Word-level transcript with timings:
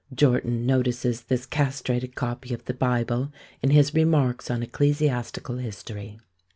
Jortin 0.11 0.65
notices 0.65 1.21
this 1.21 1.45
castrated 1.45 2.15
copy 2.15 2.55
of 2.55 2.65
the 2.65 2.73
Bible 2.73 3.31
in 3.61 3.69
his 3.69 3.93
Remarks 3.93 4.49
on 4.49 4.63
Ecclesiastical 4.63 5.57
History. 5.57 6.17